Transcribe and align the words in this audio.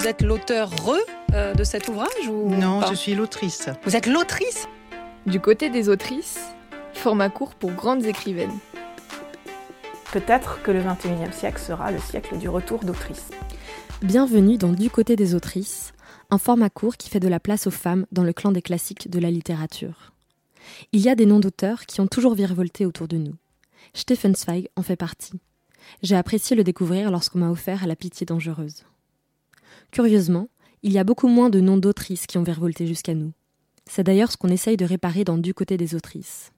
Vous 0.00 0.08
êtes 0.08 0.22
l'auteur 0.22 0.70
re 0.70 0.96
euh, 1.34 1.52
de 1.52 1.62
cet 1.62 1.88
ouvrage 1.88 2.26
ou 2.26 2.48
Non, 2.48 2.80
pas 2.80 2.88
je 2.88 2.94
suis 2.94 3.14
l'autrice. 3.14 3.68
Vous 3.84 3.96
êtes 3.96 4.06
l'autrice 4.06 4.66
Du 5.26 5.40
côté 5.40 5.68
des 5.68 5.90
autrices, 5.90 6.38
format 6.94 7.28
court 7.28 7.54
pour 7.54 7.72
grandes 7.72 8.06
écrivaines. 8.06 8.58
Peut-être 10.10 10.62
que 10.62 10.70
le 10.70 10.80
21e 10.80 11.32
siècle 11.32 11.60
sera 11.60 11.90
le 11.90 11.98
siècle 11.98 12.38
du 12.38 12.48
retour 12.48 12.82
d'autrices. 12.82 13.28
Bienvenue 14.00 14.56
dans 14.56 14.72
Du 14.72 14.88
côté 14.88 15.16
des 15.16 15.34
autrices, 15.34 15.92
un 16.30 16.38
format 16.38 16.70
court 16.70 16.96
qui 16.96 17.10
fait 17.10 17.20
de 17.20 17.28
la 17.28 17.38
place 17.38 17.66
aux 17.66 17.70
femmes 17.70 18.06
dans 18.10 18.24
le 18.24 18.32
clan 18.32 18.52
des 18.52 18.62
classiques 18.62 19.10
de 19.10 19.18
la 19.18 19.30
littérature. 19.30 20.14
Il 20.92 21.02
y 21.02 21.10
a 21.10 21.14
des 21.14 21.26
noms 21.26 21.40
d'auteurs 21.40 21.84
qui 21.84 22.00
ont 22.00 22.06
toujours 22.06 22.34
virevolté 22.34 22.86
autour 22.86 23.06
de 23.06 23.18
nous. 23.18 23.34
Stefan 23.92 24.34
Zweig 24.34 24.68
en 24.76 24.82
fait 24.82 24.96
partie. 24.96 25.42
J'ai 26.02 26.16
apprécié 26.16 26.56
le 26.56 26.64
découvrir 26.64 27.10
lorsqu'on 27.10 27.40
m'a 27.40 27.50
offert 27.50 27.84
à 27.84 27.86
la 27.86 27.96
pitié 27.96 28.24
dangereuse. 28.24 28.84
Curieusement, 29.92 30.48
il 30.82 30.92
y 30.92 30.98
a 30.98 31.04
beaucoup 31.04 31.28
moins 31.28 31.50
de 31.50 31.60
noms 31.60 31.76
d'autrices 31.76 32.26
qui 32.26 32.38
ont 32.38 32.42
virevolté 32.42 32.86
jusqu'à 32.86 33.14
nous. 33.14 33.32
C'est 33.86 34.04
d'ailleurs 34.04 34.30
ce 34.30 34.36
qu'on 34.36 34.48
essaye 34.48 34.76
de 34.76 34.84
réparer 34.84 35.24
dans 35.24 35.36
Du 35.36 35.52
côté 35.52 35.76
des 35.76 35.94
autrices. 35.94 36.52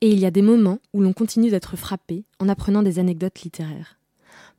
Et 0.00 0.10
il 0.10 0.18
y 0.18 0.26
a 0.26 0.30
des 0.30 0.42
moments 0.42 0.78
où 0.92 1.00
l'on 1.00 1.12
continue 1.12 1.50
d'être 1.50 1.76
frappé 1.76 2.24
en 2.38 2.48
apprenant 2.48 2.82
des 2.82 2.98
anecdotes 2.98 3.40
littéraires. 3.42 3.98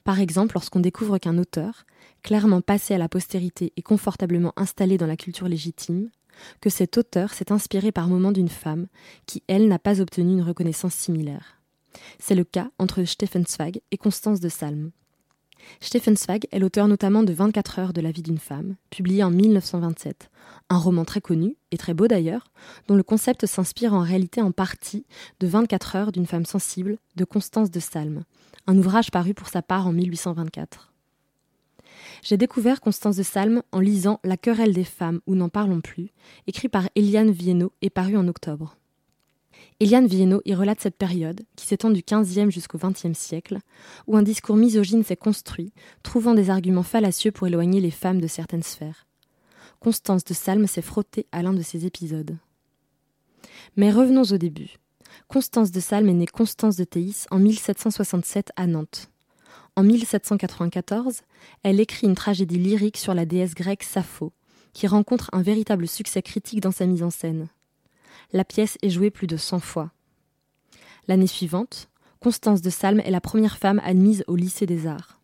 Par 0.04 0.20
exemple, 0.20 0.55
lorsqu'on 0.55 0.81
découvre 0.81 1.18
qu'un 1.18 1.38
auteur, 1.38 1.85
clairement 2.21 2.62
passé 2.62 2.94
à 2.94 2.98
la 2.98 3.09
postérité 3.09 3.71
et 3.77 3.82
confortablement 3.82 4.54
installé 4.57 4.98
dans 4.98 5.07
la 5.07 5.18
culture 5.18 5.48
légitime, 5.48 6.09
que 6.62 6.70
cet 6.70 6.98
auteur 6.98 7.34
s'est 7.34 7.52
inspiré 7.52 7.91
par 7.91 8.07
moments 8.07 8.32
d'une 8.32 8.49
femme 8.49 8.88
qui, 9.26 9.43
elle, 9.48 9.68
n'a 9.68 9.80
pas 9.80 10.02
obtenu 10.02 10.34
une 10.34 10.41
reconnaissance 10.41 10.95
similaire. 10.95 11.62
C'est 12.20 12.35
le 12.35 12.43
cas 12.43 12.70
entre 12.80 13.04
Stefan 13.04 13.45
Zweig 13.45 13.82
et 13.91 13.98
Constance 13.98 14.40
de 14.40 14.49
Salm. 14.49 14.91
Stefan 15.80 16.16
Zweig 16.16 16.48
est 16.52 16.59
l'auteur 16.59 16.88
notamment 16.88 17.24
de 17.24 17.34
24 17.34 17.79
heures 17.79 17.93
de 17.93 18.01
la 18.01 18.12
vie 18.12 18.21
d'une 18.21 18.38
femme, 18.38 18.76
publié 18.90 19.24
en 19.24 19.32
1927, 19.32 20.29
un 20.70 20.77
roman 20.77 21.05
très 21.05 21.21
connu, 21.21 21.55
et 21.71 21.77
très 21.77 21.93
beau 21.93 22.07
d'ailleurs, 22.07 22.51
dont 22.88 22.96
le 22.96 23.04
concept 23.04 23.46
s'inspire 23.46 23.93
en 23.93 24.01
réalité 24.01 24.41
en 24.41 24.51
partie 24.51 25.05
de 25.40 25.48
24 25.48 25.96
heures 25.96 26.12
d'une 26.12 26.26
femme 26.26 26.46
sensible 26.46 26.98
de 27.15 27.26
Constance 27.26 27.71
de 27.71 27.79
Salm, 27.79 28.23
un 28.68 28.77
ouvrage 28.77 29.12
paru 29.12 29.34
pour 29.34 29.48
sa 29.48 29.62
part 29.62 29.88
en 29.88 29.93
1824. 29.93 30.93
J'ai 32.21 32.38
découvert 32.38 32.82
Constance 32.82 33.18
de 33.18 33.23
Salm 33.23 33.63
en 33.71 33.79
lisant 33.79 34.20
La 34.23 34.38
querelle 34.38 34.73
des 34.73 34.84
femmes 34.84 35.20
ou 35.27 35.35
n'en 35.35 35.49
parlons 35.49 35.82
plus, 35.82 36.10
écrit 36.48 36.70
par 36.70 36.90
Eliane 36.95 37.32
Viennot 37.32 37.73
et 37.82 37.90
paru 37.90 38.16
en 38.18 38.27
octobre. 38.27 38.77
Eliane 39.84 40.07
Viennot 40.07 40.41
y 40.45 40.55
relate 40.55 40.79
cette 40.79 40.95
période, 40.95 41.41
qui 41.57 41.65
s'étend 41.65 41.89
du 41.89 42.03
XVe 42.09 42.49
jusqu'au 42.49 42.77
XXe 42.77 43.20
siècle, 43.20 43.57
où 44.07 44.15
un 44.15 44.23
discours 44.23 44.55
misogyne 44.55 45.03
s'est 45.03 45.17
construit, 45.17 45.73
trouvant 46.03 46.34
des 46.34 46.49
arguments 46.49 46.84
fallacieux 46.84 47.34
pour 47.34 47.48
éloigner 47.48 47.81
les 47.81 47.91
femmes 47.91 48.21
de 48.21 48.27
certaines 48.27 48.63
sphères. 48.63 49.05
Constance 49.81 50.23
de 50.23 50.34
Salm 50.34 50.67
s'est 50.67 50.81
frottée 50.81 51.27
à 51.34 51.43
l'un 51.43 51.51
de 51.51 51.61
ces 51.61 51.85
épisodes. 51.85 52.37
Mais 53.76 53.91
revenons 53.91 54.23
au 54.23 54.37
début. 54.37 54.77
Constance 55.27 55.71
de 55.71 55.81
Salm 55.81 56.07
est 56.07 56.13
née 56.13 56.27
Constance 56.27 56.77
de 56.77 56.85
Théis 56.85 57.26
en 57.29 57.39
1767 57.39 58.54
à 58.55 58.67
Nantes. 58.67 59.11
En 59.76 59.84
1794, 59.84 61.23
elle 61.63 61.81
écrit 61.81 62.07
une 62.07 62.15
tragédie 62.15 62.57
lyrique 62.57 62.95
sur 62.95 63.13
la 63.13 63.26
déesse 63.26 63.54
grecque 63.54 63.84
Sappho, 63.84 64.31
qui 64.72 64.88
rencontre 64.88 65.29
un 65.34 65.41
véritable 65.41 65.89
succès 65.89 66.22
critique 66.22 66.61
dans 66.61 66.72
sa 66.72 66.85
mise 66.85 67.03
en 67.03 67.09
scène. 67.09 67.50
La 68.31 68.46
pièce 68.46 68.78
est 68.81 68.90
jouée 68.90 69.12
plus 69.12 69.28
de 69.28 69.38
100 69.38 69.59
fois. 69.59 69.91
L'année 71.07 71.28
suivante, 71.28 71.90
Constance 72.19 72.62
de 72.62 72.69
Salm 72.69 73.02
est 73.02 73.12
la 73.12 73.22
première 73.22 73.57
femme 73.57 73.81
admise 73.84 74.24
au 74.28 74.35
lycée 74.35 74.66
des 74.66 74.88
arts. 74.88 75.19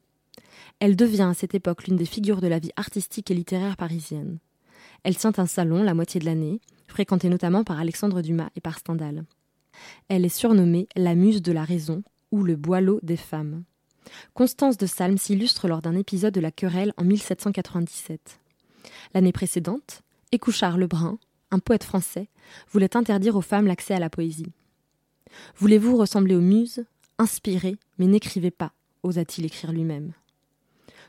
Elle 0.79 0.95
devient 0.95 1.29
à 1.31 1.33
cette 1.33 1.55
époque 1.55 1.87
l'une 1.87 1.95
des 1.95 2.05
figures 2.05 2.41
de 2.41 2.47
la 2.47 2.59
vie 2.59 2.71
artistique 2.75 3.31
et 3.31 3.35
littéraire 3.35 3.77
parisienne. 3.77 4.39
Elle 5.03 5.15
tient 5.15 5.33
un 5.37 5.45
salon 5.45 5.83
la 5.83 5.93
moitié 5.93 6.19
de 6.19 6.25
l'année, 6.25 6.59
fréquenté 6.87 7.29
notamment 7.29 7.63
par 7.63 7.79
Alexandre 7.79 8.21
Dumas 8.21 8.49
et 8.55 8.61
par 8.61 8.77
Stendhal. 8.77 9.23
Elle 10.09 10.25
est 10.25 10.29
surnommée 10.29 10.87
la 10.95 11.15
muse 11.15 11.41
de 11.41 11.51
la 11.51 11.63
raison 11.63 12.03
ou 12.31 12.43
le 12.43 12.55
boileau 12.55 12.99
des 13.01 13.17
femmes. 13.17 13.63
Constance 14.33 14.77
de 14.77 14.85
Salm 14.85 15.17
s'illustre 15.17 15.67
lors 15.67 15.81
d'un 15.81 15.95
épisode 15.95 16.33
de 16.33 16.41
la 16.41 16.51
querelle 16.51 16.93
en 16.97 17.03
1797. 17.03 18.39
L'année 19.13 19.31
précédente, 19.31 20.01
Écouchard 20.31 20.77
Lebrun, 20.77 21.17
un 21.51 21.59
poète 21.59 21.83
français, 21.83 22.29
voulait 22.71 22.95
interdire 22.95 23.35
aux 23.35 23.41
femmes 23.41 23.67
l'accès 23.67 23.93
à 23.93 23.99
la 23.99 24.09
poésie. 24.09 24.51
Voulez-vous 25.57 25.97
ressembler 25.97 26.35
aux 26.35 26.41
muses? 26.41 26.85
Inspirez, 27.17 27.77
mais 27.97 28.07
n'écrivez 28.07 28.51
pas, 28.51 28.71
osa-t-il 29.03 29.45
écrire 29.45 29.71
lui-même. 29.71 30.13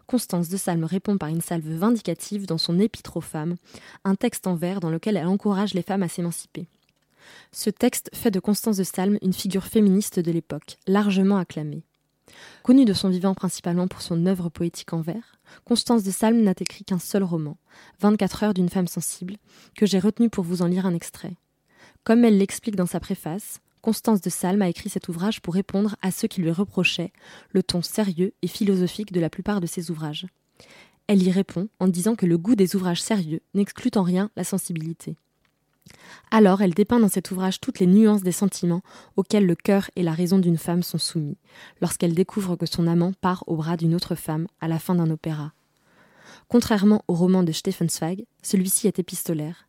Constance 0.07 0.49
de 0.49 0.57
Salm 0.57 0.85
répond 0.85 1.19
par 1.19 1.29
une 1.29 1.41
salve 1.41 1.69
vindicative 1.69 2.47
dans 2.47 2.59
son 2.59 2.81
Épître 2.81 3.17
aux 3.17 3.21
femmes, 3.21 3.55
un 4.05 4.17
texte 4.17 4.49
en 4.49 4.57
vers 4.57 4.81
dans 4.81 4.91
lequel 4.91 5.17
elle 5.17 5.29
encourage 5.29 5.73
les 5.73 5.83
femmes 5.83 6.03
à 6.03 6.09
s'émanciper. 6.09 6.67
Ce 7.53 7.71
texte 7.71 8.11
fait 8.13 8.33
de 8.33 8.41
Constance 8.41 8.77
de 8.77 8.85
Salm 8.85 9.19
une 9.23 9.33
figure 9.33 9.67
féministe 9.67 10.19
de 10.19 10.33
l'époque, 10.33 10.79
largement 10.89 11.37
acclamée. 11.37 11.85
Connue 12.63 12.85
de 12.85 12.93
son 12.93 13.09
vivant 13.09 13.35
principalement 13.35 13.89
pour 13.89 14.03
son 14.03 14.27
œuvre 14.27 14.49
poétique 14.49 14.93
en 14.93 15.01
vers, 15.01 15.37
Constance 15.65 16.03
de 16.03 16.11
Salm 16.11 16.41
n'a 16.43 16.55
écrit 16.59 16.85
qu'un 16.85 16.99
seul 16.99 17.23
roman, 17.23 17.57
24 18.01 18.45
heures 18.45 18.55
d'une 18.55 18.69
femme 18.69 18.87
sensible, 18.87 19.37
que 19.77 19.87
j'ai 19.87 19.99
retenu 19.99 20.29
pour 20.29 20.45
vous 20.45 20.63
en 20.63 20.67
lire 20.67 20.87
un 20.87 20.95
extrait. 20.95 21.37
Comme 22.05 22.25
elle 22.25 22.39
l'explique 22.39 22.77
dans 22.77 22.87
sa 22.87 23.01
préface, 23.01 23.61
Constance 23.83 24.21
de 24.21 24.31
Salm 24.31 24.61
a 24.63 24.69
écrit 24.69 24.91
cet 24.91 25.09
ouvrage 25.09 25.41
pour 25.41 25.55
répondre 25.55 25.97
à 26.03 26.11
ceux 26.11 26.29
qui 26.29 26.43
lui 26.43 26.51
reprochaient 26.51 27.13
le 27.51 27.63
ton 27.63 27.83
sérieux 27.83 28.35
et 28.43 28.49
philosophique 28.49 29.13
de 29.13 29.21
la 29.21 29.31
plupart 29.31 29.61
de 29.61 29.67
ses 29.67 29.91
ouvrages. 29.91 30.27
Elle 31.07 31.23
y 31.23 31.31
répond 31.31 31.69
en 31.81 31.89
disant 31.89 32.15
que 32.15 32.27
le 32.27 32.39
goût 32.39 32.55
des 32.55 32.77
ouvrages 32.77 33.03
sérieux 33.03 33.41
n'exclut 33.55 33.91
en 33.97 34.03
rien 34.03 34.31
la 34.37 34.45
sensibilité. 34.45 35.17
Alors 36.31 36.63
elle 36.63 36.75
dépeint 36.75 37.01
dans 37.01 37.09
cet 37.09 37.31
ouvrage 37.31 37.61
toutes 37.61 37.81
les 37.81 37.87
nuances 37.87 38.23
des 38.23 38.33
sentiments 38.33 38.83
auxquels 39.17 39.47
le 39.47 39.55
cœur 39.55 39.91
et 39.97 40.03
la 40.03 40.13
raison 40.13 40.39
d'une 40.39 40.59
femme 40.59 40.83
sont 40.83 40.99
soumis, 40.99 41.39
lorsqu'elle 41.81 42.15
découvre 42.15 42.57
que 42.57 42.67
son 42.67 42.87
amant 42.87 43.13
part 43.21 43.45
au 43.47 43.57
bras 43.57 43.77
d'une 43.77 43.95
autre 43.95 44.15
femme 44.15 44.47
à 44.61 44.69
la 44.69 44.79
fin 44.79 44.95
d'un 44.95 45.11
opéra. 45.11 45.53
Contrairement 46.49 47.05
au 47.09 47.15
roman 47.15 47.43
de 47.43 47.53
Stefan 47.53 47.89
Zweig, 47.89 48.27
celui-ci 48.43 48.87
est 48.87 48.99
épistolaire. 48.99 49.69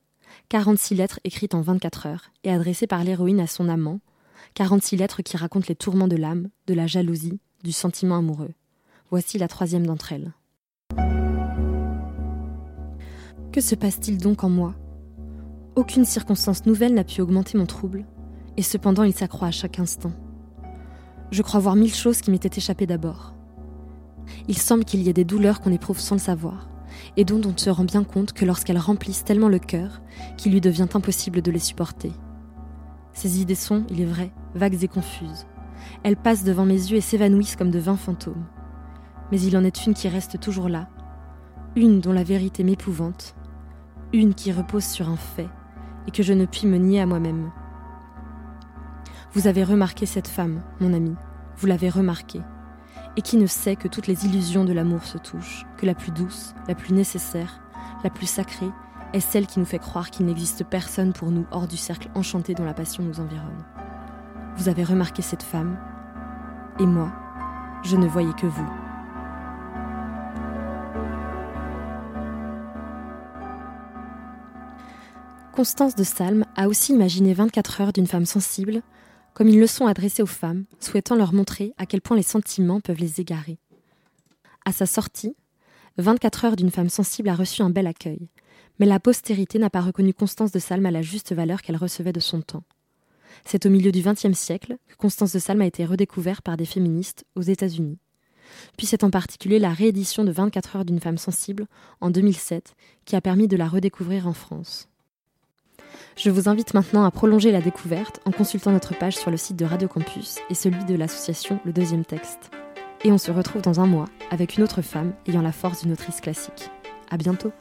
46 0.50 0.96
lettres 0.96 1.20
écrites 1.24 1.56
en 1.56 1.62
24 1.62 2.06
heures 2.08 2.32
et 2.44 2.52
adressées 2.52 2.88
par 2.88 3.04
l'héroïne 3.04 3.40
à 3.40 3.48
son 3.48 3.70
amant, 3.70 4.00
46 4.54 4.98
lettres 4.98 5.22
qui 5.22 5.38
racontent 5.38 5.68
les 5.70 5.76
tourments 5.76 6.08
de 6.08 6.16
l'âme, 6.16 6.50
de 6.68 6.74
la 6.74 6.88
jalousie, 6.88 7.40
du 7.64 7.72
sentiment 7.72 8.18
amoureux. 8.18 8.54
Voici 9.10 9.38
la 9.38 9.48
troisième 9.48 9.86
d'entre 9.86 10.14
elles. 10.14 10.34
Que 13.52 13.62
se 13.62 13.76
passe-t-il 13.76 14.18
donc 14.18 14.44
en 14.44 14.50
moi? 14.50 14.76
Aucune 15.76 16.06
circonstance 16.06 16.66
nouvelle 16.66 16.94
n'a 16.94 17.04
pu 17.04 17.22
augmenter 17.22 17.58
mon 17.58 17.66
trouble, 17.66 18.06
et 18.58 18.62
cependant 18.62 19.04
il 19.04 19.14
s'accroît 19.14 19.48
à 19.48 19.52
chaque 19.52 19.80
instant. 19.80 20.12
Je 21.32 21.42
crois 21.42 21.62
voir 21.62 21.76
mille 21.76 21.94
choses 21.94 22.20
qui 22.20 22.30
m'étaient 22.30 22.58
échappées 22.58 22.88
d'abord. 22.88 23.34
Il 24.48 24.58
semble 24.58 24.84
qu'il 24.84 25.02
y 25.02 25.10
ait 25.10 25.14
des 25.14 25.24
douleurs 25.24 25.62
qu'on 25.62 25.72
éprouve 25.72 26.00
sans 26.00 26.16
le 26.16 26.20
savoir, 26.20 26.70
et 27.16 27.24
dont 27.24 27.42
on 27.46 27.54
ne 27.54 27.58
se 27.58 27.70
rend 27.70 27.86
bien 27.86 28.04
compte 28.04 28.34
que 28.34 28.44
lorsqu'elles 28.44 28.78
remplissent 28.78 29.24
tellement 29.24 29.48
le 29.48 29.60
cœur 29.60 30.02
qu'il 30.38 30.52
lui 30.52 30.62
devient 30.62 30.88
impossible 30.94 31.42
de 31.42 31.52
les 31.52 31.60
supporter. 31.60 32.12
Ces 33.14 33.42
idées 33.42 33.56
sont, 33.56 33.86
il 33.90 34.02
est 34.02 34.06
vrai, 34.06 34.32
vagues 34.56 34.84
et 34.84 34.88
confuses. 34.88 35.46
Elles 36.04 36.18
passent 36.18 36.44
devant 36.44 36.66
mes 36.66 36.74
yeux 36.74 36.98
et 36.98 37.02
s'évanouissent 37.02 37.56
comme 37.56 37.72
de 37.72 37.80
vains 37.80 37.98
fantômes. 37.98 38.46
Mais 39.32 39.40
il 39.42 39.56
en 39.56 39.64
est 39.64 39.86
une 39.86 39.94
qui 39.94 40.10
reste 40.10 40.40
toujours 40.40 40.68
là, 40.68 40.90
une 41.78 42.02
dont 42.02 42.14
la 42.14 42.24
vérité 42.24 42.64
m'épouvante, 42.64 43.36
une 44.12 44.34
qui 44.34 44.52
repose 44.52 44.84
sur 44.84 45.10
un 45.10 45.16
fait, 45.16 45.48
et 46.08 46.12
que 46.12 46.24
je 46.24 46.34
ne 46.34 46.46
puis 46.46 46.68
me 46.68 46.78
nier 46.78 47.02
à 47.02 47.06
moi-même. 47.06 47.52
Vous 49.34 49.48
avez 49.48 49.64
remarqué 49.64 50.06
cette 50.06 50.28
femme, 50.28 50.62
mon 50.80 50.94
ami, 50.94 51.16
vous 51.58 51.68
l'avez 51.68 51.90
remarquée, 51.90 52.42
et 53.16 53.22
qui 53.22 53.38
ne 53.38 53.48
sait 53.48 53.76
que 53.76 53.88
toutes 53.88 54.08
les 54.08 54.26
illusions 54.26 54.66
de 54.66 54.74
l'amour 54.74 55.04
se 55.04 55.18
touchent, 55.18 55.66
que 55.78 55.86
la 55.86 55.96
plus 55.96 56.12
douce, 56.12 56.54
la 56.68 56.76
plus 56.76 56.94
nécessaire, 56.94 57.62
la 58.04 58.10
plus 58.10 58.26
sacrée, 58.26 58.72
est 59.14 59.20
celle 59.20 59.48
qui 59.48 59.60
nous 59.60 59.66
fait 59.66 59.80
croire 59.80 60.10
qu'il 60.10 60.26
n'existe 60.26 60.64
personne 60.64 61.14
pour 61.14 61.32
nous 61.32 61.46
hors 61.52 61.68
du 61.68 61.78
cercle 61.78 62.10
enchanté 62.16 62.54
dont 62.54 62.66
la 62.66 62.74
passion 62.74 63.04
nous 63.04 63.20
environne. 63.20 63.64
Vous 64.58 64.70
avez 64.70 64.84
remarqué 64.84 65.22
cette 65.22 65.44
femme, 65.44 65.78
et 66.80 66.86
moi, 66.86 67.12
je 67.84 67.96
ne 67.96 68.08
voyais 68.08 68.34
que 68.34 68.48
vous. 68.48 68.81
Constance 75.54 75.96
de 75.96 76.06
Salm 76.06 76.46
a 76.56 76.70
aussi 76.70 76.94
imaginé 76.94 77.34
24 77.34 77.82
heures 77.82 77.94
d'une 77.94 78.08
femme 78.08 78.26
sensible, 78.26 78.82
comme 79.34 79.50
ils 79.50 79.60
le 79.60 79.68
sont 79.68 79.86
adressés 79.86 80.24
aux 80.24 80.28
femmes, 80.28 80.64
souhaitant 80.80 81.16
leur 81.16 81.34
montrer 81.34 81.74
à 81.78 81.86
quel 81.86 82.00
point 82.00 82.16
les 82.16 82.24
sentiments 82.24 82.80
peuvent 82.80 83.00
les 83.00 83.20
égarer. 83.20 83.58
À 84.64 84.72
sa 84.72 84.86
sortie, 84.86 85.36
24 85.98 86.46
heures 86.46 86.56
d'une 86.56 86.72
femme 86.72 86.90
sensible 86.90 87.28
a 87.28 87.36
reçu 87.36 87.62
un 87.64 87.70
bel 87.70 87.86
accueil, 87.86 88.30
mais 88.80 88.86
la 88.86 89.02
postérité 89.02 89.60
n'a 89.60 89.70
pas 89.70 89.82
reconnu 89.82 90.14
Constance 90.14 90.54
de 90.54 90.60
Salm 90.60 90.86
à 90.86 90.92
la 90.92 91.02
juste 91.02 91.34
valeur 91.34 91.62
qu'elle 91.62 91.76
recevait 91.76 92.14
de 92.14 92.22
son 92.22 92.42
temps. 92.42 92.64
C'est 93.44 93.66
au 93.66 93.70
milieu 93.70 93.92
du 93.92 94.02
XXe 94.02 94.38
siècle 94.38 94.78
que 94.88 94.96
Constance 94.96 95.34
de 95.34 95.40
Salm 95.40 95.60
a 95.60 95.66
été 95.66 95.84
redécouverte 95.84 96.42
par 96.42 96.56
des 96.56 96.66
féministes 96.66 97.26
aux 97.36 97.42
États-Unis. 97.42 98.00
puis 98.78 98.88
c'est 98.88 99.04
en 99.04 99.10
particulier 99.10 99.60
la 99.60 99.74
réédition 99.74 100.24
de 100.24 100.32
24 100.32 100.78
heures 100.78 100.86
d'une 100.86 101.02
femme 101.02 101.18
sensible 101.18 101.68
en 102.00 102.10
2007 102.10 102.74
qui 103.04 103.18
a 103.18 103.22
permis 103.22 103.50
de 103.50 103.58
la 103.58 103.68
redécouvrir 103.68 104.28
en 104.28 104.34
France. 104.34 104.91
Je 106.16 106.30
vous 106.30 106.50
invite 106.50 106.74
maintenant 106.74 107.04
à 107.04 107.12
prolonger 107.12 107.52
la 107.52 107.62
découverte 107.62 108.20
en 108.26 108.32
consultant 108.32 108.72
notre 108.72 108.98
page 108.98 109.16
sur 109.16 109.32
le 109.32 109.38
site 109.38 109.58
de 109.58 109.66
Radio 109.66 109.88
Campus 109.88 110.40
et 110.50 110.56
celui 110.56 110.84
de 110.86 110.96
l'association 110.96 111.60
Le 111.66 111.74
Deuxième 111.74 112.06
Texte. 112.06 112.52
Et 113.04 113.12
on 113.12 113.18
se 113.18 113.32
retrouve 113.32 113.62
dans 113.62 113.80
un 113.80 113.88
mois 113.88 114.06
avec 114.30 114.58
une 114.58 114.64
autre 114.64 114.82
femme 114.82 115.14
ayant 115.28 115.42
la 115.42 115.52
force 115.52 115.82
d'une 115.82 115.94
autrice 115.94 116.22
classique. 116.22 116.70
À 117.10 117.18
bientôt! 117.18 117.52